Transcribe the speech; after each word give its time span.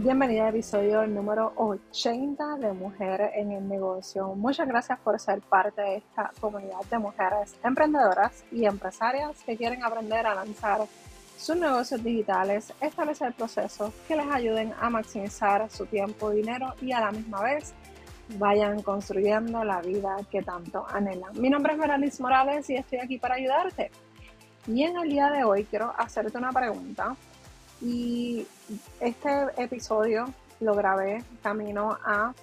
Bienvenida 0.00 0.44
al 0.44 0.50
episodio 0.50 1.04
número 1.08 1.52
80 1.56 2.58
de 2.58 2.72
Mujeres 2.72 3.32
en 3.34 3.50
el 3.50 3.68
Negocio. 3.68 4.28
Muchas 4.36 4.68
gracias 4.68 4.96
por 5.00 5.18
ser 5.18 5.40
parte 5.40 5.82
de 5.82 5.96
esta 5.96 6.30
comunidad 6.40 6.84
de 6.88 6.98
mujeres 6.98 7.56
emprendedoras 7.64 8.44
y 8.52 8.64
empresarias 8.64 9.42
que 9.44 9.56
quieren 9.56 9.82
aprender 9.82 10.24
a 10.24 10.36
lanzar 10.36 10.86
sus 11.36 11.56
negocios 11.56 12.04
digitales, 12.04 12.72
establecer 12.80 13.32
procesos 13.32 13.92
que 14.06 14.14
les 14.14 14.28
ayuden 14.28 14.72
a 14.80 14.88
maximizar 14.88 15.68
su 15.68 15.84
tiempo, 15.86 16.30
dinero 16.30 16.74
y 16.80 16.92
a 16.92 17.00
la 17.00 17.10
misma 17.10 17.42
vez 17.42 17.74
vayan 18.38 18.80
construyendo 18.82 19.64
la 19.64 19.80
vida 19.80 20.16
que 20.30 20.42
tanto 20.42 20.86
anhelan. 20.88 21.32
Mi 21.40 21.50
nombre 21.50 21.72
es 21.72 21.78
Meralis 21.80 22.20
Morales 22.20 22.70
y 22.70 22.76
estoy 22.76 23.00
aquí 23.00 23.18
para 23.18 23.34
ayudarte. 23.34 23.90
Y 24.68 24.84
en 24.84 24.96
el 24.96 25.10
día 25.10 25.28
de 25.30 25.42
hoy 25.42 25.64
quiero 25.64 25.92
hacerte 25.98 26.38
una 26.38 26.52
pregunta 26.52 27.16
y 27.80 28.46
este 29.00 29.30
episodio 29.56 30.26
lo 30.60 30.74
grabé 30.74 31.22
camino 31.42 31.96
a 32.04 32.34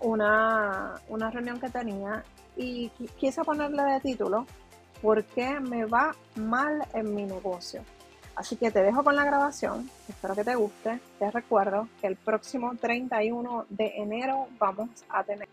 una, 0.00 0.94
una 1.08 1.30
reunión 1.30 1.60
que 1.60 1.70
tenía 1.70 2.24
y 2.56 2.88
quise 3.18 3.44
ponerle 3.44 3.82
de 3.82 4.00
título 4.00 4.46
¿Por 5.02 5.24
qué 5.24 5.60
me 5.60 5.86
va 5.86 6.14
mal 6.36 6.86
en 6.92 7.14
mi 7.14 7.24
negocio? 7.24 7.82
Así 8.36 8.56
que 8.56 8.70
te 8.70 8.82
dejo 8.82 9.02
con 9.02 9.16
la 9.16 9.24
grabación, 9.24 9.90
espero 10.08 10.34
que 10.34 10.44
te 10.44 10.54
guste. 10.54 11.00
Te 11.18 11.30
recuerdo 11.30 11.88
que 12.00 12.06
el 12.06 12.16
próximo 12.16 12.74
31 12.76 13.66
de 13.70 13.92
enero 13.96 14.46
vamos 14.58 14.90
a 15.08 15.24
tener 15.24 15.48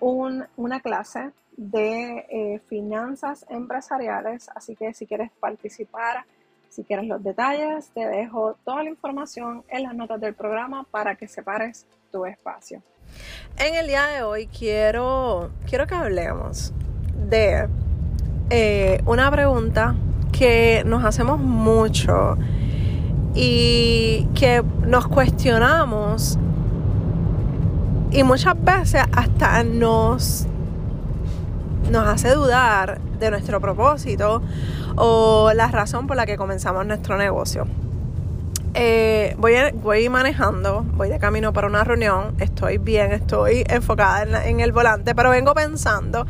una 0.00 0.80
clase 0.80 1.30
de 1.56 2.26
eh, 2.28 2.60
finanzas 2.68 3.46
empresariales, 3.48 4.50
así 4.54 4.76
que 4.76 4.92
si 4.92 5.06
quieres 5.06 5.30
participar 5.40 6.24
si 6.76 6.84
quieres 6.84 7.06
los 7.06 7.24
detalles, 7.24 7.90
te 7.94 8.06
dejo 8.06 8.54
toda 8.62 8.82
la 8.82 8.90
información 8.90 9.64
en 9.70 9.84
las 9.84 9.94
notas 9.94 10.20
del 10.20 10.34
programa 10.34 10.84
para 10.90 11.14
que 11.14 11.26
separes 11.26 11.86
tu 12.12 12.26
espacio. 12.26 12.82
En 13.56 13.74
el 13.74 13.86
día 13.86 14.04
de 14.08 14.22
hoy 14.22 14.46
quiero, 14.46 15.52
quiero 15.66 15.86
que 15.86 15.94
hablemos 15.94 16.74
de 17.30 17.66
eh, 18.50 19.00
una 19.06 19.30
pregunta 19.30 19.94
que 20.32 20.82
nos 20.84 21.02
hacemos 21.02 21.40
mucho 21.40 22.36
y 23.34 24.28
que 24.34 24.62
nos 24.86 25.08
cuestionamos 25.08 26.38
y 28.10 28.22
muchas 28.22 28.62
veces 28.62 29.02
hasta 29.16 29.64
nos, 29.64 30.46
nos 31.90 32.06
hace 32.06 32.34
dudar 32.34 33.00
de 33.18 33.30
nuestro 33.30 33.60
propósito 33.60 34.42
o 34.96 35.52
la 35.54 35.68
razón 35.68 36.06
por 36.06 36.16
la 36.16 36.26
que 36.26 36.36
comenzamos 36.36 36.86
nuestro 36.86 37.16
negocio. 37.16 37.66
Eh, 38.74 39.34
voy, 39.38 39.54
voy 39.74 40.08
manejando, 40.10 40.84
voy 40.94 41.08
de 41.08 41.18
camino 41.18 41.52
para 41.54 41.66
una 41.66 41.82
reunión, 41.82 42.34
estoy 42.40 42.76
bien, 42.76 43.12
estoy 43.12 43.64
enfocada 43.68 44.46
en, 44.46 44.60
el 44.60 44.72
volante, 44.72 45.14
pero 45.14 45.30
vengo 45.30 45.54
pensando 45.54 46.26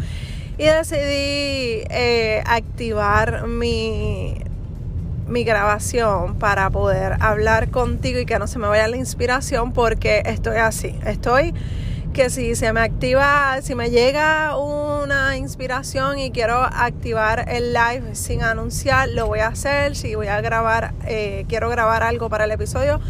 y 0.56 0.64
decidí 0.64 1.82
eh, 1.90 2.44
activar 2.46 3.48
mi, 3.48 4.38
mi 5.26 5.42
grabación 5.42 6.36
para 6.36 6.70
poder 6.70 7.16
hablar 7.20 7.70
contigo 7.70 8.20
y 8.20 8.26
que 8.26 8.38
no 8.38 8.46
se 8.46 8.60
me 8.60 8.68
vaya 8.68 8.86
la 8.86 8.96
inspiración 8.96 9.72
porque 9.72 10.22
estoy 10.24 10.58
así, 10.58 10.96
estoy 11.04 11.52
que 12.16 12.30
si 12.30 12.56
se 12.56 12.72
me 12.72 12.80
activa, 12.80 13.58
si 13.60 13.74
me 13.74 13.90
llega 13.90 14.56
una 14.56 15.36
inspiración 15.36 16.18
y 16.18 16.30
quiero 16.30 16.62
activar 16.62 17.44
el 17.50 17.74
live 17.74 18.14
sin 18.14 18.42
anunciar, 18.42 19.10
lo 19.10 19.26
voy 19.26 19.40
a 19.40 19.48
hacer. 19.48 19.94
Si 19.94 20.14
voy 20.14 20.28
a 20.28 20.40
grabar, 20.40 20.94
eh, 21.04 21.44
quiero 21.46 21.68
grabar 21.68 22.02
algo 22.02 22.30
para 22.30 22.44
el 22.44 22.52
episodio, 22.52 23.00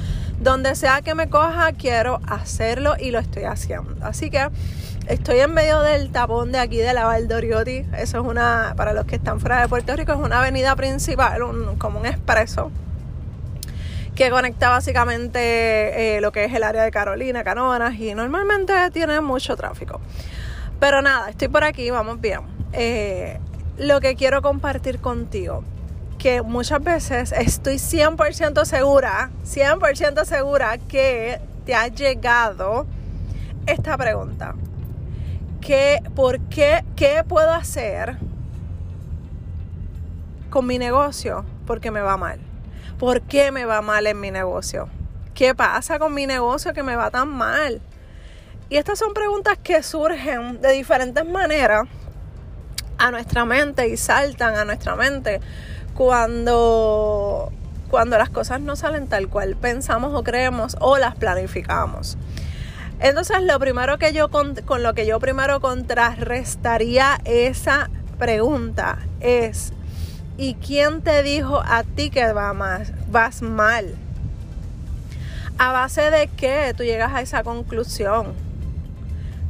donde 0.40 0.74
sea 0.74 1.02
que 1.02 1.14
me 1.14 1.28
coja, 1.28 1.70
quiero 1.70 2.20
hacerlo 2.26 2.96
y 2.98 3.12
lo 3.12 3.20
estoy 3.20 3.44
haciendo. 3.44 3.94
Así 4.04 4.28
que 4.28 4.48
estoy 5.06 5.38
en 5.38 5.54
medio 5.54 5.82
del 5.82 6.10
tapón 6.10 6.50
de 6.50 6.58
aquí 6.58 6.78
de 6.78 6.92
la 6.92 7.04
Valdoriotti. 7.04 7.86
Eso 7.96 8.18
es 8.18 8.26
una, 8.26 8.74
para 8.76 8.92
los 8.92 9.04
que 9.04 9.14
están 9.14 9.38
fuera 9.38 9.60
de 9.60 9.68
Puerto 9.68 9.94
Rico, 9.94 10.14
es 10.14 10.18
una 10.18 10.40
avenida 10.40 10.74
principal, 10.74 11.40
como 11.78 12.00
un 12.00 12.06
expreso 12.06 12.72
que 14.16 14.30
conecta 14.30 14.70
básicamente 14.70 16.16
eh, 16.16 16.20
lo 16.22 16.32
que 16.32 16.46
es 16.46 16.54
el 16.54 16.62
área 16.62 16.82
de 16.82 16.90
Carolina, 16.90 17.44
Canoanas 17.44 17.94
y 17.96 18.14
normalmente 18.14 18.72
tiene 18.90 19.20
mucho 19.20 19.56
tráfico. 19.56 20.00
Pero 20.80 21.02
nada, 21.02 21.28
estoy 21.28 21.48
por 21.48 21.64
aquí, 21.64 21.90
vamos 21.90 22.18
bien. 22.18 22.40
Eh, 22.72 23.38
lo 23.76 24.00
que 24.00 24.16
quiero 24.16 24.40
compartir 24.40 25.00
contigo, 25.00 25.64
que 26.18 26.40
muchas 26.40 26.82
veces 26.82 27.32
estoy 27.32 27.74
100% 27.74 28.64
segura, 28.64 29.30
100% 29.44 30.24
segura 30.24 30.78
que 30.78 31.38
te 31.66 31.74
ha 31.74 31.88
llegado 31.88 32.86
esta 33.66 33.98
pregunta. 33.98 34.54
Que, 35.60 36.02
¿Por 36.14 36.40
qué? 36.48 36.84
¿Qué 36.96 37.22
puedo 37.28 37.52
hacer 37.52 38.16
con 40.48 40.66
mi 40.66 40.78
negocio? 40.78 41.44
Porque 41.66 41.90
me 41.90 42.00
va 42.00 42.16
mal. 42.16 42.45
¿Por 42.98 43.20
qué 43.22 43.52
me 43.52 43.66
va 43.66 43.82
mal 43.82 44.06
en 44.06 44.18
mi 44.18 44.30
negocio? 44.30 44.88
¿Qué 45.34 45.54
pasa 45.54 45.98
con 45.98 46.14
mi 46.14 46.26
negocio 46.26 46.72
que 46.72 46.82
me 46.82 46.96
va 46.96 47.10
tan 47.10 47.28
mal? 47.28 47.82
Y 48.70 48.78
estas 48.78 48.98
son 48.98 49.12
preguntas 49.12 49.58
que 49.62 49.82
surgen 49.82 50.62
de 50.62 50.72
diferentes 50.72 51.24
maneras 51.26 51.86
a 52.96 53.10
nuestra 53.10 53.44
mente 53.44 53.86
y 53.88 53.98
saltan 53.98 54.56
a 54.56 54.64
nuestra 54.64 54.96
mente 54.96 55.40
cuando, 55.92 57.52
cuando 57.90 58.16
las 58.16 58.30
cosas 58.30 58.62
no 58.62 58.76
salen 58.76 59.08
tal 59.08 59.28
cual 59.28 59.56
pensamos 59.56 60.14
o 60.14 60.24
creemos 60.24 60.76
o 60.80 60.96
las 60.96 61.16
planificamos. 61.16 62.16
Entonces, 62.98 63.42
lo 63.42 63.58
primero 63.58 63.98
que 63.98 64.14
yo 64.14 64.30
con, 64.30 64.54
con 64.54 64.82
lo 64.82 64.94
que 64.94 65.04
yo 65.04 65.20
primero 65.20 65.60
contrarrestaría 65.60 67.18
esa 67.26 67.90
pregunta 68.18 69.00
es 69.20 69.74
¿Y 70.38 70.54
quién 70.54 71.00
te 71.00 71.22
dijo 71.22 71.62
a 71.64 71.82
ti 71.82 72.10
que 72.10 72.32
vas 72.32 73.42
mal? 73.42 73.94
¿A 75.58 75.72
base 75.72 76.10
de 76.10 76.28
qué 76.28 76.74
tú 76.76 76.84
llegas 76.84 77.14
a 77.14 77.22
esa 77.22 77.42
conclusión? 77.42 78.34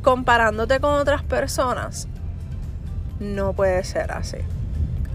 Comparándote 0.02 0.78
con 0.78 0.94
otras 0.94 1.24
personas. 1.24 2.06
No 3.18 3.52
puede 3.52 3.82
ser 3.82 4.12
así. 4.12 4.36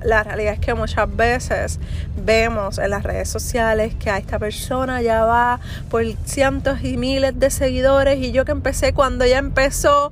La 0.04 0.24
realidad 0.24 0.56
es 0.56 0.60
que 0.60 0.74
muchas 0.74 1.16
veces 1.16 1.80
vemos 2.18 2.78
en 2.78 2.90
las 2.90 3.04
redes 3.04 3.30
sociales 3.30 3.96
que 3.96 4.10
a 4.10 4.18
esta 4.18 4.40
persona 4.40 5.02
ya 5.02 5.24
va 5.24 5.62
por 5.90 6.04
cientos 6.26 6.84
y 6.84 6.98
miles 6.98 7.40
de 7.40 7.50
seguidores 7.50 8.18
y 8.18 8.34
yo 8.34 8.44
que 8.44 8.52
empecé 8.52 8.94
cuando 8.94 9.24
ella 9.24 9.38
empezó 9.38 10.12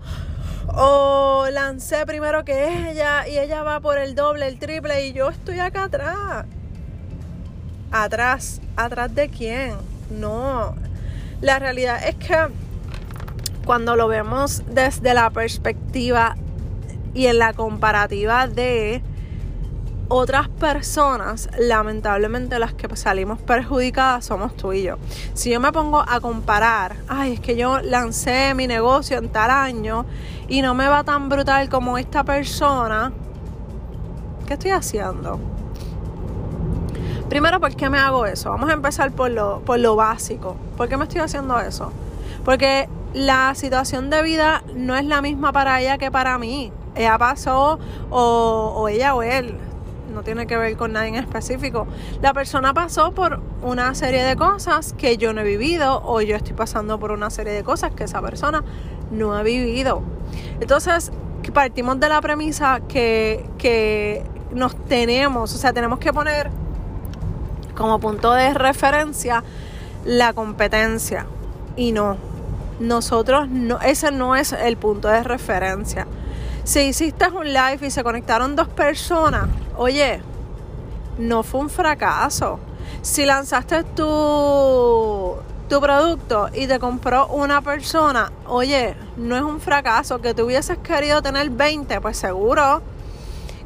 o 0.76 1.48
lancé 1.52 2.06
primero 2.06 2.46
que 2.46 2.90
ella 2.90 3.28
y 3.28 3.38
ella 3.38 3.64
va 3.64 3.80
por 3.80 3.98
el 3.98 4.16
doble, 4.16 4.48
el 4.48 4.60
triple 4.60 5.08
y 5.08 5.14
yo 5.14 5.30
estoy 5.30 5.60
acá 5.60 5.84
atrás. 5.84 6.46
Atrás, 7.92 8.62
atrás 8.76 9.14
de 9.16 9.30
quién? 9.30 9.76
No. 10.10 10.76
La 11.42 11.60
realidad 11.60 12.00
es 12.08 12.16
que 12.16 12.36
cuando 13.66 13.96
lo 13.96 14.08
vemos 14.08 14.64
desde 14.68 15.14
la 15.14 15.30
perspectiva 15.30 16.36
y 17.14 17.28
en 17.28 17.40
la 17.40 17.54
comparativa 17.54 18.48
de 18.48 19.02
otras 20.10 20.50
personas, 20.50 21.50
lamentablemente 21.58 22.58
las 22.58 22.74
que 22.74 22.94
salimos 22.96 23.40
perjudicadas 23.40 24.26
somos 24.26 24.56
tú 24.56 24.74
y 24.74 24.84
yo. 24.84 24.98
Si 25.36 25.52
yo 25.52 25.60
me 25.60 25.72
pongo 25.72 26.04
a 26.06 26.20
comparar, 26.20 26.96
ay, 27.08 27.34
es 27.34 27.40
que 27.40 27.56
yo 27.56 27.80
lancé 27.80 28.54
mi 28.56 28.68
negocio 28.68 29.20
en 29.20 29.30
tal 29.30 29.52
año 29.52 30.06
y 30.48 30.62
no 30.64 30.74
me 30.74 30.88
va 30.88 31.04
tan 31.04 31.30
brutal 31.30 31.70
como 31.70 31.98
esta 31.98 32.24
persona, 32.24 33.14
¿qué 34.48 34.54
estoy 34.54 34.72
haciendo? 34.72 35.40
Primero, 37.30 37.60
¿por 37.60 37.76
qué 37.76 37.92
me 37.92 38.00
hago 38.00 38.26
eso? 38.26 38.50
Vamos 38.50 38.72
a 38.72 38.74
empezar 38.74 39.12
por 39.12 39.30
lo, 39.30 39.62
por 39.62 39.80
lo 39.80 39.96
básico. 39.96 40.56
¿Por 40.76 40.90
qué 40.90 40.98
me 40.98 41.04
estoy 41.04 41.22
haciendo 41.22 41.60
eso? 41.60 41.92
Porque 42.44 42.90
la 43.14 43.54
situación 43.54 44.10
de 44.10 44.24
vida 44.24 44.64
no 44.74 44.96
es 44.96 45.06
la 45.06 45.22
misma 45.22 45.52
para 45.52 45.80
ella 45.80 46.00
que 46.00 46.10
para 46.10 46.40
mí. 46.40 46.74
Ella 46.96 47.20
pasó, 47.20 47.78
o, 48.10 48.74
o 48.76 48.88
ella 48.88 49.14
o 49.14 49.22
él, 49.22 49.56
no 50.10 50.24
tiene 50.24 50.48
que 50.48 50.58
ver 50.58 50.76
con 50.78 50.94
nadie 50.94 51.10
en 51.10 51.16
específico. 51.16 51.88
La 52.22 52.34
persona 52.34 52.74
pasó 52.74 53.12
por 53.12 53.40
una 53.62 53.94
serie 53.96 54.24
de 54.24 54.36
cosas 54.36 54.94
que 54.94 55.18
yo 55.18 55.34
no 55.34 55.42
he 55.42 55.44
vivido 55.44 56.02
o 56.04 56.22
yo 56.22 56.36
estoy 56.36 56.54
pasando 56.54 57.00
por 57.00 57.12
una 57.12 57.30
serie 57.30 57.54
de 57.54 57.64
cosas 57.64 57.92
que 57.92 58.04
esa 58.04 58.22
persona 58.22 58.64
no 59.12 59.34
ha 59.34 59.44
vivido. 59.44 60.02
Entonces, 60.60 61.12
partimos 61.52 62.00
de 62.00 62.10
la 62.10 62.22
premisa 62.22 62.82
que, 62.88 63.50
que 63.58 64.24
nos 64.52 64.76
tenemos, 64.86 65.54
o 65.54 65.58
sea, 65.58 65.74
tenemos 65.74 66.00
que 66.00 66.14
poner 66.14 66.50
como 67.76 68.00
punto 68.00 68.34
de 68.34 68.54
referencia 68.54 69.44
la 70.06 70.34
competencia 70.34 71.26
y 71.76 71.92
no. 71.92 72.18
Nosotros 72.80 73.50
no, 73.50 73.80
ese 73.82 74.12
no 74.12 74.36
es 74.36 74.54
el 74.54 74.78
punto 74.78 75.10
de 75.10 75.24
referencia. 75.24 76.08
Si 76.64 76.82
hiciste 76.82 77.28
un 77.30 77.48
live 77.48 77.80
y 77.82 77.92
se 77.92 78.04
conectaron 78.04 78.56
dos 78.56 78.70
personas, 78.70 79.50
oye, 79.80 80.20
no 81.18 81.42
fue 81.42 81.62
un 81.62 81.70
fracaso. 81.70 82.60
Si 83.02 83.26
lanzaste 83.26 83.84
tu, 83.86 85.38
tu 85.70 85.80
producto 85.80 86.50
y 86.54 86.68
te 86.68 86.80
compró 86.80 87.28
una 87.28 87.62
persona, 87.62 88.32
oye, 88.46 88.96
no 89.16 89.38
es 89.38 89.42
un 89.42 89.62
fracaso 89.62 90.20
que 90.20 90.34
tú 90.34 90.46
hubieses 90.46 90.78
querido 90.80 91.22
tener 91.22 91.50
20, 91.50 92.02
pues 92.02 92.18
seguro. 92.18 92.82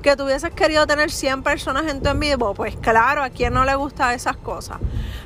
Que 0.03 0.15
tú 0.15 0.25
hubieses 0.25 0.51
querido 0.51 0.85
tener 0.85 1.09
100 1.09 1.41
personas 1.41 1.91
en 1.91 2.03
tu 2.03 2.09
en 2.09 2.19
vivo, 2.19 2.53
pues 2.53 2.75
claro, 2.75 3.23
a 3.23 3.29
quien 3.29 3.53
no 3.53 3.65
le 3.65 3.73
gustan 3.73 4.11
esas 4.11 4.37
cosas. 4.37 4.77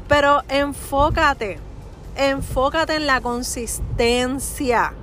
Pero 0.07 0.41
enfócate, 0.47 1.59
enfócate 2.15 2.95
en 2.95 3.07
la 3.07 3.19
consistencia. 3.19 4.93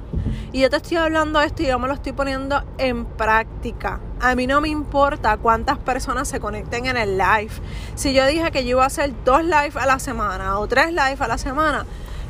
Y 0.53 0.61
yo 0.61 0.71
te 0.71 0.77
estoy 0.77 0.97
hablando 0.97 1.41
de 1.41 1.47
esto 1.47 1.63
y 1.63 1.67
yo 1.67 1.79
me 1.79 1.89
lo 1.89 1.95
estoy 1.95 2.13
poniendo 2.13 2.63
en 2.79 3.05
práctica. 3.05 4.01
A 4.25 4.35
mí 4.37 4.47
no 4.47 4.63
me 4.63 4.71
importa 4.71 5.37
cuántas 5.37 5.77
personas 5.77 6.27
se 6.29 6.41
conecten 6.41 6.87
en 6.87 6.97
el 6.97 7.19
live. 7.19 7.51
Si 7.95 8.15
yo 8.15 8.25
dije 8.25 8.51
que 8.53 8.65
yo 8.65 8.71
iba 8.71 8.83
a 8.83 8.87
hacer 8.87 9.13
dos 9.23 9.45
live 9.45 9.73
a 9.75 9.85
la 9.85 9.99
semana 9.99 10.59
o 10.59 10.67
tres 10.67 10.93
live 10.93 11.19
a 11.19 11.29
la 11.29 11.37
semana, 11.37 11.85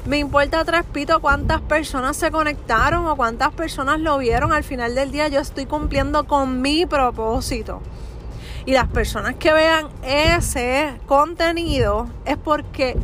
me 0.05 0.19
importa 0.19 0.65
tres 0.65 0.83
pito 0.93 1.21
cuántas 1.21 1.61
personas 1.61 2.17
se 2.17 2.33
conectaron 2.33 3.07
o 3.07 3.15
cuántas 3.15 3.55
personas 3.55 4.01
lo 4.01 4.19
vieron. 4.19 4.53
Al 4.53 4.65
final 4.65 4.97
del 4.97 5.13
día 5.13 5.29
yo 5.29 5.39
estoy 5.39 5.67
cumpliendo 5.67 6.25
con 6.27 6.61
mi 6.61 6.85
propósito. 6.85 7.81
Y 8.67 8.73
las 8.73 8.89
personas 8.89 9.37
que 9.37 9.53
vean 9.53 9.87
ese 10.03 10.99
contenido 11.07 12.09
es 12.25 12.37
porque 12.39 12.97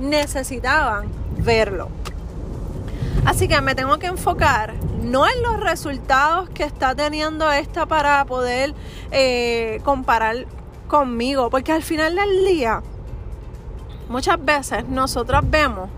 necesitaban 0.00 1.06
verlo. 1.38 1.90
Así 3.24 3.46
que 3.46 3.60
me 3.60 3.74
tengo 3.74 3.98
que 3.98 4.06
enfocar 4.06 4.74
no 5.02 5.26
en 5.28 5.42
los 5.42 5.60
resultados 5.60 6.48
que 6.50 6.64
está 6.64 6.94
teniendo 6.94 7.50
esta 7.50 7.86
para 7.86 8.24
poder 8.24 8.74
eh, 9.10 9.80
comparar 9.84 10.46
conmigo, 10.88 11.48
porque 11.48 11.72
al 11.72 11.82
final 11.82 12.16
del 12.16 12.44
día, 12.44 12.82
muchas 14.08 14.44
veces 14.44 14.88
nosotras 14.88 15.42
vemos, 15.48 15.88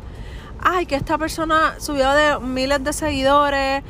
ay, 0.61 0.87
que 0.87 0.97
esta 0.97 1.19
persona 1.19 1.75
subió 1.79 2.11
de 2.13 2.39
miles 2.41 2.85
de 2.85 2.93
seguidores, 2.93 3.83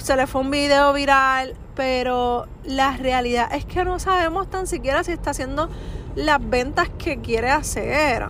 se 0.00 0.16
le 0.16 0.26
fue 0.26 0.40
un 0.40 0.50
video 0.50 0.92
viral, 0.92 1.54
pero 1.74 2.46
la 2.64 2.96
realidad 2.96 3.54
es 3.54 3.64
que 3.64 3.84
no 3.84 3.98
sabemos 3.98 4.48
tan 4.50 4.66
siquiera 4.66 5.04
si 5.04 5.12
está 5.12 5.30
haciendo 5.30 5.68
las 6.14 6.38
ventas 6.40 6.90
que 6.98 7.20
quiere 7.20 7.50
hacer. 7.50 8.28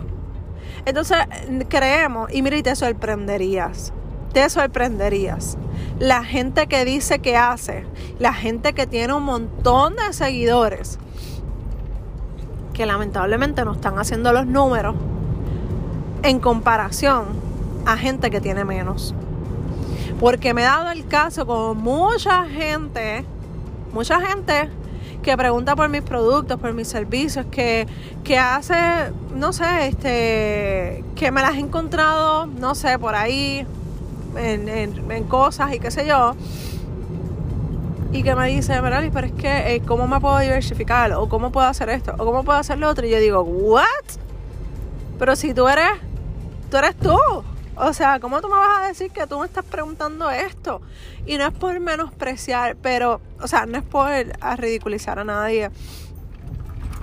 Entonces 0.85 1.17
creemos, 1.69 2.33
y 2.33 2.41
mira, 2.41 2.57
y 2.57 2.63
te 2.63 2.75
sorprenderías, 2.75 3.93
te 4.33 4.49
sorprenderías. 4.49 5.57
La 5.99 6.23
gente 6.23 6.67
que 6.67 6.85
dice 6.85 7.19
que 7.19 7.37
hace, 7.37 7.85
la 8.19 8.33
gente 8.33 8.73
que 8.73 8.87
tiene 8.87 9.13
un 9.13 9.23
montón 9.23 9.95
de 9.95 10.11
seguidores, 10.11 10.99
que 12.73 12.85
lamentablemente 12.85 13.63
no 13.63 13.73
están 13.73 13.99
haciendo 13.99 14.33
los 14.33 14.45
números 14.45 14.95
en 16.23 16.39
comparación 16.39 17.25
a 17.85 17.95
gente 17.97 18.31
que 18.31 18.41
tiene 18.41 18.65
menos. 18.65 19.13
Porque 20.19 20.53
me 20.53 20.61
he 20.61 20.65
dado 20.65 20.91
el 20.91 21.07
caso 21.07 21.45
con 21.45 21.77
mucha 21.77 22.45
gente, 22.45 23.25
mucha 23.93 24.19
gente 24.21 24.69
que 25.21 25.37
pregunta 25.37 25.75
por 25.75 25.89
mis 25.89 26.01
productos, 26.01 26.59
por 26.59 26.73
mis 26.73 26.87
servicios, 26.87 27.45
que, 27.49 27.87
que 28.23 28.37
hace, 28.37 28.75
no 29.33 29.53
sé, 29.53 29.87
este, 29.87 31.03
que 31.15 31.31
me 31.31 31.41
las 31.41 31.55
he 31.55 31.59
encontrado, 31.59 32.45
no 32.45 32.75
sé, 32.75 32.99
por 32.99 33.15
ahí, 33.15 33.65
en, 34.37 35.23
cosas 35.25 35.73
y 35.73 35.79
qué 35.79 35.91
sé 35.91 36.05
yo. 36.05 36.35
Y 38.11 38.21
que 38.21 38.35
me 38.35 38.47
dice, 38.47 38.79
pero 38.81 39.25
es 39.25 39.31
que, 39.33 39.75
eh, 39.75 39.81
¿cómo 39.85 40.07
me 40.07 40.19
puedo 40.19 40.37
diversificar? 40.37 41.13
¿O 41.13 41.27
cómo 41.27 41.51
puedo 41.51 41.65
hacer 41.65 41.89
esto? 41.89 42.13
¿O 42.17 42.25
cómo 42.25 42.43
puedo 42.43 42.59
hacer 42.59 42.77
lo 42.77 42.89
otro? 42.89 43.07
Y 43.07 43.09
yo 43.09 43.19
digo, 43.19 43.41
¿what? 43.41 43.85
Pero 45.17 45.35
si 45.35 45.53
tú 45.53 45.67
eres, 45.67 45.93
tú 46.69 46.77
eres 46.77 46.95
tú. 46.95 47.17
O 47.75 47.91
sea, 47.91 48.19
¿cómo 48.19 48.39
tú 48.39 48.49
me 48.49 48.55
vas 48.55 48.83
a 48.83 48.87
decir 48.87 49.09
que 49.09 49.25
tú 49.25 49.39
me 49.39 49.45
estás 49.45 49.65
preguntando 49.65 50.29
esto? 50.29 50.81
Y 51.25 51.37
no 51.37 51.47
es 51.47 51.53
por 51.53 51.79
menospreciar, 51.79 52.75
pero, 52.75 53.19
o 53.41 53.47
sea, 53.47 53.65
no 53.65 53.79
es 53.79 53.83
por 53.83 54.09
ridiculizar 54.57 55.17
a 55.17 55.23
nadie, 55.23 55.71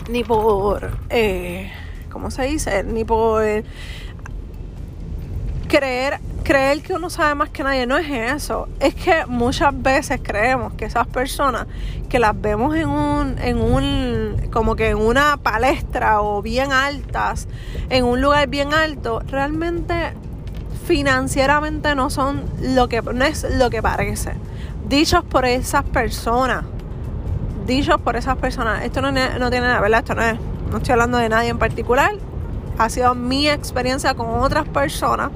ni 0.08 0.22
por, 0.22 0.96
eh, 1.08 1.72
¿cómo 2.10 2.30
se 2.30 2.44
dice? 2.44 2.84
Ni 2.84 3.04
por 3.04 3.44
creer 5.68 6.20
creer 6.42 6.82
que 6.82 6.94
uno 6.94 7.10
sabe 7.10 7.34
más 7.34 7.50
que 7.50 7.62
nadie 7.62 7.86
no 7.86 7.96
es 7.96 8.08
eso. 8.08 8.68
Es 8.80 8.94
que 8.94 9.26
muchas 9.26 9.80
veces 9.80 10.20
creemos 10.22 10.74
que 10.74 10.84
esas 10.84 11.06
personas 11.06 11.66
que 12.08 12.18
las 12.18 12.38
vemos 12.40 12.74
en 12.76 12.88
un, 12.88 13.38
en 13.38 13.58
un, 13.60 14.48
como 14.52 14.76
que 14.76 14.90
en 14.90 14.98
una 14.98 15.36
palestra 15.36 16.20
o 16.22 16.42
bien 16.42 16.72
altas, 16.72 17.48
en 17.88 18.04
un 18.04 18.20
lugar 18.20 18.48
bien 18.48 18.74
alto, 18.74 19.22
realmente 19.28 20.14
financieramente 20.86 21.94
no 21.94 22.10
son 22.10 22.42
lo 22.60 22.88
que, 22.88 23.00
no 23.02 23.24
es 23.24 23.46
lo 23.56 23.70
que 23.70 23.82
parece. 23.82 24.32
Dichos 24.88 25.22
por 25.24 25.44
esas 25.44 25.84
personas. 25.84 26.64
Dichos 27.66 28.00
por 28.00 28.16
esas 28.16 28.36
personas. 28.36 28.84
Esto 28.84 29.00
no, 29.00 29.12
no 29.12 29.50
tiene 29.50 29.66
nada, 29.66 29.80
¿verdad? 29.80 30.00
Esto 30.00 30.14
no 30.14 30.22
es, 30.22 30.36
no 30.70 30.78
estoy 30.78 30.92
hablando 30.92 31.18
de 31.18 31.28
nadie 31.28 31.50
en 31.50 31.58
particular. 31.58 32.12
Ha 32.78 32.88
sido 32.88 33.14
mi 33.14 33.48
experiencia 33.48 34.14
con 34.14 34.30
otras 34.40 34.66
personas 34.68 35.30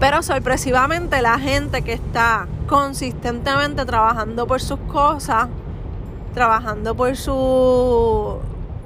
pero 0.00 0.22
sorpresivamente 0.22 1.22
la 1.22 1.38
gente 1.38 1.82
que 1.82 1.92
está 1.92 2.46
consistentemente 2.68 3.84
trabajando 3.84 4.46
por 4.46 4.60
sus 4.60 4.78
cosas, 4.80 5.48
trabajando 6.34 6.94
por 6.94 7.16
su 7.16 8.38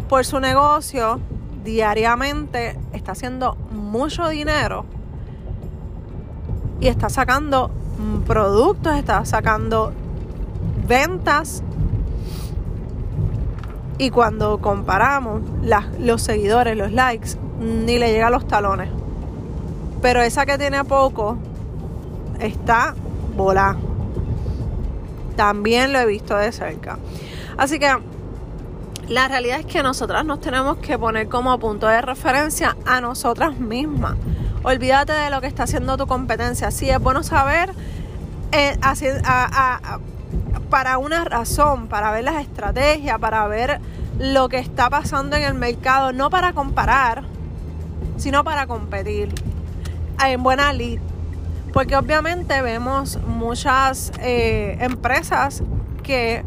por 0.08 0.24
su 0.24 0.40
negocio 0.40 1.20
diariamente 1.64 2.78
está 2.92 3.12
haciendo 3.12 3.56
mucho 3.70 4.28
dinero 4.28 4.86
y 6.80 6.88
está 6.88 7.08
sacando 7.10 7.70
productos, 8.26 8.96
está 8.96 9.24
sacando 9.24 9.92
ventas 10.86 11.62
y 13.98 14.10
cuando 14.10 14.58
comparamos 14.58 15.42
los 15.98 16.22
seguidores, 16.22 16.76
los 16.76 16.92
likes, 16.92 17.30
ni 17.60 17.98
le 17.98 18.12
llega 18.12 18.28
a 18.28 18.30
los 18.30 18.46
talones. 18.46 18.88
Pero 20.00 20.22
esa 20.22 20.46
que 20.46 20.58
tiene 20.58 20.84
poco 20.84 21.36
está 22.40 22.94
volada. 23.36 23.76
También 25.36 25.92
lo 25.92 26.00
he 26.00 26.06
visto 26.06 26.36
de 26.36 26.52
cerca. 26.52 26.98
Así 27.56 27.78
que 27.78 27.92
la 29.08 29.26
realidad 29.26 29.60
es 29.60 29.66
que 29.66 29.82
nosotras 29.82 30.24
nos 30.24 30.40
tenemos 30.40 30.78
que 30.78 30.98
poner 30.98 31.28
como 31.28 31.58
punto 31.58 31.86
de 31.86 32.02
referencia 32.02 32.76
a 32.84 33.00
nosotras 33.00 33.58
mismas. 33.58 34.16
Olvídate 34.62 35.12
de 35.12 35.30
lo 35.30 35.40
que 35.40 35.46
está 35.46 35.62
haciendo 35.62 35.96
tu 35.96 36.06
competencia. 36.06 36.70
Sí, 36.70 36.90
es 36.90 37.00
bueno 37.00 37.22
saber 37.22 37.72
eh, 38.52 38.76
para 40.68 40.98
una 40.98 41.24
razón, 41.24 41.86
para 41.88 42.10
ver 42.10 42.24
las 42.24 42.42
estrategias, 42.42 43.18
para 43.18 43.46
ver 43.46 43.80
lo 44.18 44.48
que 44.48 44.58
está 44.58 44.90
pasando 44.90 45.36
en 45.36 45.44
el 45.44 45.54
mercado, 45.54 46.12
no 46.12 46.28
para 46.28 46.52
comparar, 46.52 47.22
sino 48.16 48.44
para 48.44 48.66
competir 48.66 49.32
en 50.26 50.42
buena 50.42 50.72
lid. 50.72 51.00
Porque 51.72 51.96
obviamente 51.96 52.60
vemos 52.62 53.18
muchas 53.26 54.12
eh, 54.20 54.76
empresas 54.80 55.62
que 56.02 56.42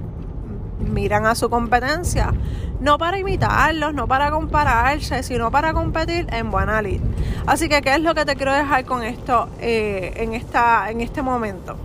miran 0.80 1.26
a 1.26 1.36
su 1.36 1.50
competencia, 1.50 2.34
no 2.80 2.98
para 2.98 3.20
imitarlos, 3.20 3.94
no 3.94 4.08
para 4.08 4.32
compararse, 4.32 5.22
sino 5.24 5.52
para 5.52 5.74
competir 5.74 6.28
en 6.34 6.50
buena 6.50 6.82
lid. 6.82 7.02
Así 7.46 7.70
que, 7.70 7.82
¿qué 7.82 7.94
es 7.94 8.02
lo 8.02 8.16
que 8.16 8.26
te 8.26 8.36
quiero 8.36 8.54
dejar 8.54 8.86
con 8.86 9.04
esto 9.04 9.50
eh, 9.60 10.14
en, 10.18 10.34
esta, 10.34 10.90
en 10.90 11.02
este 11.02 11.22
momento? 11.22 11.78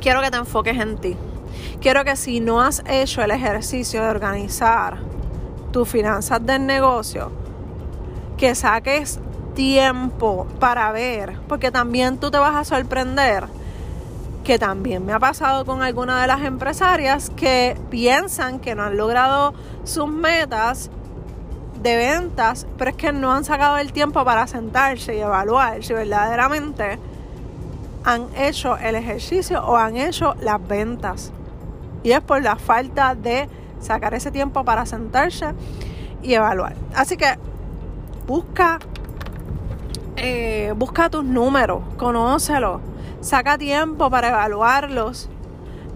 Quiero 0.00 0.20
que 0.20 0.30
te 0.30 0.36
enfoques 0.36 0.78
en 0.78 0.98
ti. 0.98 1.16
Quiero 1.80 2.04
que 2.04 2.16
si 2.16 2.40
no 2.40 2.60
has 2.60 2.82
hecho 2.88 3.22
el 3.22 3.30
ejercicio 3.30 4.02
de 4.02 4.08
organizar 4.08 4.98
tus 5.72 5.88
finanzas 5.88 6.44
del 6.44 6.66
negocio, 6.66 7.30
que 8.36 8.54
saques 8.54 9.20
tiempo 9.56 10.46
para 10.60 10.92
ver, 10.92 11.38
porque 11.48 11.72
también 11.72 12.18
tú 12.18 12.30
te 12.30 12.38
vas 12.38 12.54
a 12.54 12.64
sorprender 12.64 13.44
que 14.44 14.60
también 14.60 15.04
me 15.04 15.12
ha 15.12 15.18
pasado 15.18 15.64
con 15.64 15.82
algunas 15.82 16.20
de 16.20 16.28
las 16.28 16.42
empresarias 16.42 17.30
que 17.30 17.76
piensan 17.90 18.60
que 18.60 18.76
no 18.76 18.84
han 18.84 18.96
logrado 18.96 19.54
sus 19.82 20.06
metas 20.06 20.88
de 21.82 21.96
ventas, 21.96 22.66
pero 22.78 22.90
es 22.92 22.96
que 22.96 23.12
no 23.12 23.32
han 23.32 23.44
sacado 23.44 23.78
el 23.78 23.92
tiempo 23.92 24.24
para 24.24 24.46
sentarse 24.46 25.16
y 25.16 25.20
evaluar 25.20 25.82
si 25.82 25.94
verdaderamente 25.94 27.00
han 28.04 28.28
hecho 28.36 28.76
el 28.76 28.94
ejercicio 28.94 29.64
o 29.66 29.76
han 29.76 29.96
hecho 29.96 30.36
las 30.40 30.64
ventas. 30.68 31.32
Y 32.04 32.12
es 32.12 32.20
por 32.20 32.40
la 32.40 32.54
falta 32.54 33.16
de 33.16 33.48
sacar 33.80 34.14
ese 34.14 34.30
tiempo 34.30 34.64
para 34.64 34.86
sentarse 34.86 35.46
y 36.22 36.34
evaluar. 36.34 36.76
Así 36.94 37.16
que 37.16 37.36
busca 38.26 38.78
eh, 40.16 40.72
busca 40.76 41.10
tus 41.10 41.24
números, 41.24 41.82
conócelos, 41.96 42.80
saca 43.20 43.58
tiempo 43.58 44.10
para 44.10 44.28
evaluarlos. 44.28 45.28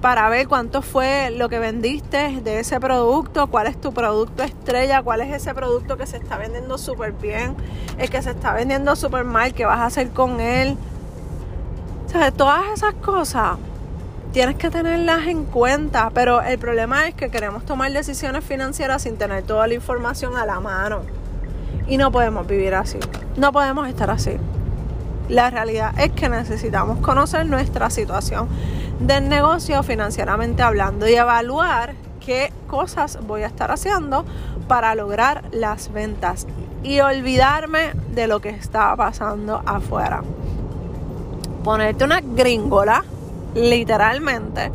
para 0.01 0.31
ver 0.31 0.49
cuánto 0.49 0.81
fue 0.81 1.31
lo 1.31 1.51
que 1.51 1.59
vendiste 1.59 2.41
de 2.41 2.61
ese 2.61 2.81
producto, 2.81 3.49
cuál 3.49 3.67
es 3.67 3.79
tu 3.79 3.93
producto 3.93 4.43
estrella, 4.43 5.03
cuál 5.03 5.21
es 5.21 5.31
ese 5.31 5.55
producto 5.55 5.99
que 5.99 6.07
se 6.07 6.17
está 6.17 6.39
vendiendo 6.39 6.79
súper 6.79 7.13
bien, 7.13 7.55
el 7.99 8.09
que 8.09 8.23
se 8.23 8.31
está 8.31 8.55
vendiendo 8.55 8.97
súper 8.97 9.25
mal, 9.25 9.53
qué 9.53 9.67
vas 9.67 9.79
a 9.81 9.87
hacer 9.87 10.09
con 10.11 10.41
él. 10.41 10.79
O 12.15 12.33
todas 12.33 12.63
esas 12.75 12.95
cosas 12.95 13.59
tienes 14.33 14.57
que 14.57 14.71
tenerlas 14.71 15.27
en 15.27 15.45
cuenta, 15.45 16.11
pero 16.15 16.41
el 16.41 16.59
problema 16.59 17.07
es 17.07 17.15
que 17.15 17.31
queremos 17.31 17.65
tomar 17.65 17.93
decisiones 17.93 18.45
financieras 18.45 19.03
sin 19.03 19.17
tener 19.17 19.43
toda 19.43 19.67
la 19.67 19.75
información 19.75 20.37
a 20.37 20.47
la 20.47 20.61
mano. 20.61 21.20
Y 21.91 21.97
no 21.97 22.13
podemos 22.13 22.47
vivir 22.47 22.75
así, 22.75 22.99
no 23.37 23.53
podemos 23.53 23.89
estar 23.89 24.11
así. 24.11 24.37
La 25.29 25.51
realidad 25.51 25.93
es 25.99 26.13
que 26.13 26.29
necesitamos 26.29 26.99
conocer 27.01 27.45
nuestra 27.47 27.91
situación 27.91 28.49
del 29.01 29.29
negocio 29.29 29.83
financieramente 29.83 30.63
hablando 30.63 31.09
y 31.09 31.15
evaluar 31.15 31.95
qué 32.25 32.53
cosas 32.69 33.19
voy 33.27 33.43
a 33.43 33.49
estar 33.49 33.73
haciendo 33.73 34.25
para 34.69 34.95
lograr 34.95 35.43
las 35.51 35.93
ventas 35.93 36.47
y 36.85 37.01
olvidarme 37.01 37.93
de 38.15 38.29
lo 38.29 38.41
que 38.41 38.51
está 38.51 38.95
pasando 38.95 39.61
afuera. 39.67 40.23
Ponerte 41.65 42.05
una 42.05 42.21
gringola, 42.21 43.05
literalmente. 43.55 44.71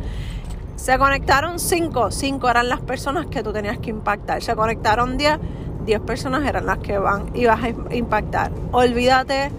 Se 0.76 0.98
conectaron 0.98 1.58
cinco, 1.58 2.10
cinco 2.10 2.50
eran 2.50 2.68
las 2.68 2.80
personas 2.80 3.24
que 3.26 3.42
tú 3.42 3.54
tenías 3.54 3.78
que 3.78 3.88
impactar. 3.88 4.42
Se 4.42 4.54
conectaron 4.54 5.16
10, 5.16 5.38
10 5.86 6.00
personas 6.00 6.46
eran 6.46 6.66
las 6.66 6.78
que 6.78 6.98
van 6.98 7.30
y 7.32 7.46
vas 7.46 7.62
a 7.62 7.94
impactar. 7.94 8.50
Olvídate 8.72 9.50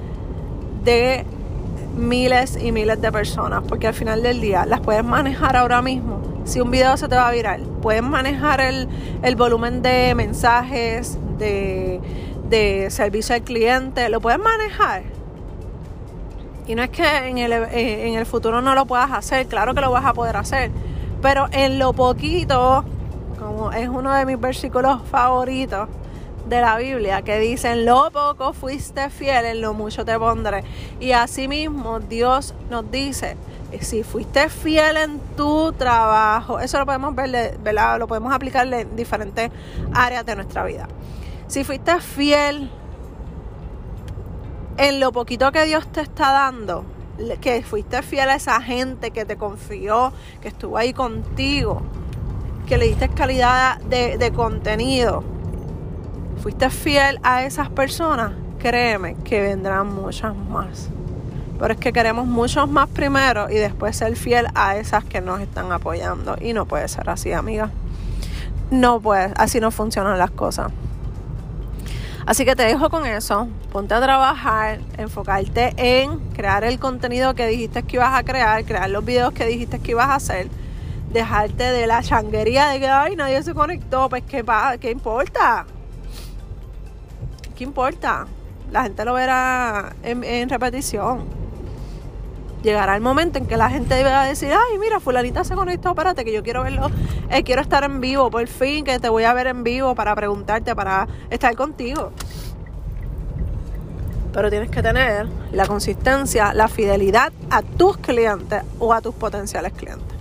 de 0.84 1.26
miles 1.96 2.58
y 2.62 2.72
miles 2.72 3.02
de 3.02 3.12
personas, 3.12 3.64
porque 3.68 3.88
al 3.88 3.94
final 3.94 4.22
del 4.22 4.40
día 4.40 4.66
las 4.66 4.82
puedes 4.82 5.04
manejar 5.04 5.56
ahora 5.56 5.82
mismo. 5.82 6.22
Si 6.44 6.62
un 6.62 6.70
video 6.70 6.96
se 6.98 7.08
te 7.08 7.16
va 7.16 7.28
a 7.28 7.32
virar, 7.32 7.60
puedes 7.82 8.04
manejar 8.04 8.62
el, 8.62 8.88
volumen 9.36 9.82
de 9.82 10.14
mensajes, 10.16 11.18
de, 11.38 12.00
de, 12.50 12.90
servicio 12.92 13.36
al 13.36 13.42
cliente, 13.42 14.08
lo 14.10 14.22
puedes 14.22 14.40
manejar. 14.40 15.04
Y 16.68 16.76
no 16.76 16.84
es 16.84 16.90
que 16.90 17.06
en 17.06 17.38
el, 17.38 17.54
en 17.54 18.16
el 18.16 18.26
futuro 18.26 18.62
no 18.62 18.76
lo 18.76 18.86
puedas 18.86 19.12
hacer, 19.12 19.48
claro 19.48 19.74
que 19.74 19.82
lo 19.82 19.92
vas 19.92 20.06
a 20.06 20.14
poder 20.14 20.36
hacer, 20.36 20.72
pero 21.22 21.48
en 21.52 21.80
lo 21.80 21.94
poquito, 21.94 22.84
como 23.40 23.72
es 23.72 23.88
uno 23.88 24.14
de 24.14 24.26
mis 24.26 24.40
versículos 24.40 25.02
favoritos, 25.10 25.88
de 26.48 26.62
la 26.62 26.78
Biblia 26.78 27.22
que 27.22 27.40
dicen, 27.40 27.86
lo 27.86 28.10
poco 28.12 28.54
fuiste 28.54 29.10
fiel, 29.10 29.46
en 29.46 29.62
lo 29.62 29.74
mucho 29.74 30.06
te 30.06 30.18
pondré. 30.18 30.64
Y 31.00 31.12
asimismo 31.12 32.00
Dios 32.00 32.54
nos 32.70 32.90
dice, 32.90 33.38
si 33.82 34.04
fuiste 34.04 34.50
fiel 34.50 34.98
en 34.98 35.20
tu 35.36 35.74
trabajo, 35.74 36.60
eso 36.60 36.80
lo 36.80 36.86
podemos 36.86 37.14
ver, 37.16 37.58
¿verdad? 37.60 38.00
Lo 38.00 38.08
podemos 38.08 38.34
aplicar 38.34 38.72
en 38.74 38.96
diferentes 38.96 39.52
áreas 39.94 40.26
de 40.26 40.36
nuestra 40.36 40.64
vida. 40.64 40.88
Si 41.48 41.64
fuiste 41.64 42.00
fiel 42.02 42.70
en 44.78 45.00
lo 45.00 45.12
poquito 45.12 45.52
que 45.52 45.66
Dios 45.66 45.88
te 45.92 46.02
está 46.02 46.32
dando, 46.32 46.86
que 47.42 47.64
fuiste 47.64 48.02
fiel 48.04 48.30
a 48.30 48.36
esa 48.36 48.62
gente 48.62 49.12
que 49.12 49.26
te 49.26 49.38
confió, 49.38 50.14
que 50.42 50.50
estuvo 50.50 50.78
ahí 50.78 50.94
contigo, 50.94 51.82
que 52.68 52.78
le 52.78 52.88
diste 52.88 53.10
calidad 53.10 53.80
de, 53.82 54.18
de 54.18 54.32
contenido, 54.32 55.24
fuiste 56.38 56.70
fiel 56.70 57.20
a 57.24 57.44
esas 57.44 57.70
personas, 57.70 58.32
créeme 58.60 59.16
que 59.24 59.42
vendrán 59.42 59.94
muchas 59.94 60.36
más. 60.36 60.90
Pero 61.60 61.74
es 61.74 61.80
que 61.80 61.92
queremos 61.92 62.28
muchos 62.28 62.70
más 62.70 62.88
primero 62.88 63.50
y 63.50 63.56
después 63.56 63.98
ser 63.98 64.16
fiel 64.16 64.48
a 64.54 64.78
esas 64.78 65.04
que 65.04 65.22
nos 65.22 65.42
están 65.42 65.72
apoyando. 65.72 66.38
Y 66.40 66.54
no 66.54 66.66
puede 66.66 66.88
ser 66.88 67.10
así, 67.10 67.34
amiga. 67.34 67.72
No 68.70 69.00
puede, 69.00 69.34
así 69.38 69.60
no 69.60 69.72
funcionan 69.72 70.20
las 70.20 70.32
cosas. 70.32 70.72
Así 72.28 72.44
que 72.44 72.56
te 72.56 72.64
dejo 72.64 72.90
con 72.90 73.06
eso. 73.06 73.48
Ponte 73.72 73.94
a 73.94 74.02
trabajar, 74.02 74.80
enfocarte 74.98 75.74
en 75.78 76.20
crear 76.34 76.64
el 76.66 76.78
contenido 76.78 77.34
que 77.34 77.48
dijiste 77.48 77.84
que 77.84 77.96
ibas 77.96 78.14
a 78.14 78.24
crear, 78.24 78.66
crear 78.66 78.90
los 78.90 79.04
videos 79.06 79.32
que 79.34 79.46
dijiste 79.46 79.80
que 79.80 79.92
ibas 79.92 80.10
a 80.10 80.16
hacer. 80.16 80.50
Dejarte 81.12 81.64
de 81.64 81.88
la 81.88 82.04
changuería 82.04 82.68
de 82.68 82.80
que 82.80 82.88
ay 82.88 83.16
nadie 83.16 83.42
se 83.42 83.54
conectó. 83.54 84.10
Pues 84.10 84.24
qué, 84.24 84.44
qué 84.82 84.92
importa. 84.92 85.66
¿Qué 87.58 87.64
importa? 87.64 88.28
La 88.72 88.84
gente 88.84 89.04
lo 89.04 89.14
verá 89.14 89.96
en, 90.04 90.48
repetición. 90.48 91.26
Llegará 92.62 92.96
el 92.96 93.02
momento 93.02 93.40
en 93.40 93.46
que 93.46 93.58
la 93.58 93.70
gente 93.70 94.04
va 94.04 94.24
a 94.24 94.26
decir, 94.26 94.52
ay, 94.52 94.78
mira, 94.78 95.00
fulanita 95.00 95.44
se 95.44 95.56
conectó, 95.56 95.90
espérate, 95.90 96.24
que 96.24 96.34
yo 96.34 96.44
quiero 96.44 96.64
verlo, 96.64 96.90
eh, 97.30 97.44
quiero 97.44 97.62
estar 97.62 97.84
en 97.84 98.02
vivo, 98.02 98.30
por 98.30 98.46
fin, 98.48 98.84
que 98.84 99.00
te 99.00 99.10
voy 99.10 99.24
a 99.24 99.34
ver 99.34 99.48
en 99.48 99.64
vivo 99.64 99.96
para 99.96 100.16
preguntarte, 100.16 100.76
para 100.76 101.08
estar 101.30 101.56
contigo. 101.56 102.12
Pero 104.34 104.50
tienes 104.50 104.70
que 104.70 104.84
tener 104.84 105.28
la 105.52 105.66
consistencia, 105.66 106.54
la 106.54 106.68
fidelidad 106.68 107.32
a 107.50 107.62
tus 107.64 107.98
clientes 107.98 108.62
o 108.80 108.94
a 108.94 109.02
tus 109.02 109.16
potenciales 109.16 109.74
clientes. 109.74 110.16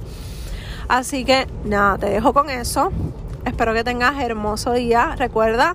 Así 0.88 1.24
que 1.24 1.46
nada, 1.64 1.98
te 1.98 2.06
dejo 2.06 2.32
con 2.32 2.48
eso. 2.48 2.92
Espero 3.44 3.74
que 3.74 3.84
tengas 3.84 4.22
hermoso 4.22 4.72
día. 4.72 5.16
Recuerda 5.18 5.74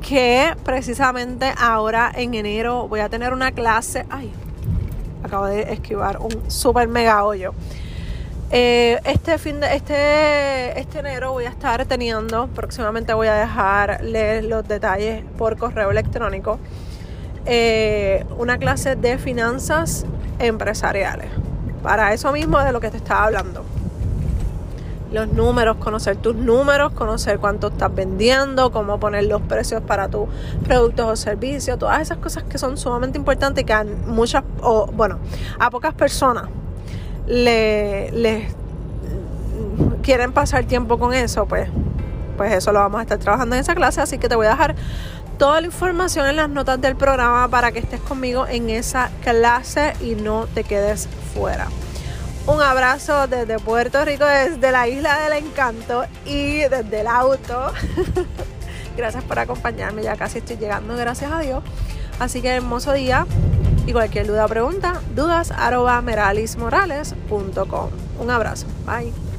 que 0.00 0.54
precisamente 0.64 1.52
ahora 1.58 2.10
en 2.14 2.34
enero 2.34 2.88
voy 2.88 3.00
a 3.00 3.08
tener 3.08 3.32
una 3.32 3.52
clase. 3.52 4.06
Ay, 4.10 4.32
acabo 5.22 5.46
de 5.46 5.72
esquivar 5.72 6.18
un 6.18 6.50
super 6.50 6.88
mega 6.88 7.24
hoyo. 7.24 7.52
Eh, 8.52 8.98
este 9.04 9.38
fin 9.38 9.60
de 9.60 9.76
este, 9.76 10.80
este 10.80 10.98
enero 10.98 11.30
voy 11.32 11.44
a 11.44 11.50
estar 11.50 11.84
teniendo, 11.86 12.48
próximamente 12.48 13.14
voy 13.14 13.28
a 13.28 13.34
dejar 13.34 14.00
los 14.02 14.66
detalles 14.66 15.22
por 15.38 15.56
correo 15.56 15.90
electrónico, 15.92 16.58
eh, 17.46 18.24
una 18.38 18.58
clase 18.58 18.96
de 18.96 19.18
finanzas 19.18 20.04
empresariales. 20.40 21.30
Para 21.82 22.12
eso 22.12 22.32
mismo 22.32 22.58
de 22.58 22.72
lo 22.72 22.80
que 22.80 22.90
te 22.90 22.96
estaba 22.96 23.24
hablando 23.24 23.64
los 25.12 25.28
números, 25.28 25.76
conocer 25.76 26.16
tus 26.16 26.34
números, 26.34 26.92
conocer 26.92 27.38
cuánto 27.38 27.68
estás 27.68 27.94
vendiendo, 27.94 28.70
cómo 28.70 29.00
poner 29.00 29.24
los 29.24 29.42
precios 29.42 29.82
para 29.82 30.08
tus 30.08 30.28
productos 30.64 31.06
o 31.06 31.16
servicios, 31.16 31.78
todas 31.78 32.00
esas 32.00 32.18
cosas 32.18 32.44
que 32.44 32.58
son 32.58 32.76
sumamente 32.76 33.18
importantes 33.18 33.64
que 33.64 33.72
a 33.72 33.84
muchas, 33.84 34.44
o 34.62 34.86
bueno, 34.86 35.18
a 35.58 35.70
pocas 35.70 35.94
personas 35.94 36.44
le, 37.26 38.10
les 38.12 38.54
quieren 40.02 40.32
pasar 40.32 40.64
tiempo 40.64 40.98
con 40.98 41.12
eso, 41.12 41.46
pues, 41.46 41.68
pues 42.36 42.52
eso 42.52 42.72
lo 42.72 42.80
vamos 42.80 43.00
a 43.00 43.02
estar 43.02 43.18
trabajando 43.18 43.56
en 43.56 43.60
esa 43.60 43.74
clase, 43.74 44.00
así 44.00 44.18
que 44.18 44.28
te 44.28 44.36
voy 44.36 44.46
a 44.46 44.50
dejar 44.50 44.74
toda 45.38 45.60
la 45.60 45.66
información 45.66 46.26
en 46.26 46.36
las 46.36 46.50
notas 46.50 46.80
del 46.80 46.96
programa 46.96 47.48
para 47.48 47.72
que 47.72 47.78
estés 47.78 48.00
conmigo 48.00 48.46
en 48.46 48.70
esa 48.70 49.10
clase 49.22 49.94
y 50.00 50.14
no 50.14 50.46
te 50.52 50.64
quedes 50.64 51.08
fuera. 51.34 51.68
Un 52.46 52.60
abrazo 52.60 53.26
desde 53.26 53.58
Puerto 53.58 54.04
Rico, 54.04 54.24
desde 54.24 54.72
la 54.72 54.88
isla 54.88 55.18
del 55.20 55.44
encanto 55.44 56.04
y 56.24 56.60
desde 56.60 57.00
el 57.00 57.06
auto. 57.06 57.72
gracias 58.96 59.22
por 59.24 59.38
acompañarme, 59.38 60.02
ya 60.02 60.16
casi 60.16 60.38
estoy 60.38 60.56
llegando, 60.56 60.96
gracias 60.96 61.30
a 61.30 61.40
Dios. 61.40 61.62
Así 62.18 62.42
que 62.42 62.48
hermoso 62.48 62.92
día 62.92 63.26
y 63.86 63.92
cualquier 63.92 64.26
duda 64.26 64.44
o 64.44 64.48
pregunta, 64.48 65.00
dudas 65.14 65.50
arroba 65.50 66.00
meralismorales.com. 66.02 67.90
Un 68.20 68.30
abrazo, 68.30 68.66
bye. 68.86 69.29